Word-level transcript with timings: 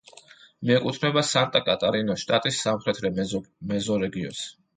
მიეკუთვნება 0.69 1.23
სანტა-კატარინას 1.31 2.25
შტატის 2.25 2.59
სამხრეთ 2.65 3.03
მეზორეგიონს. 3.75 4.43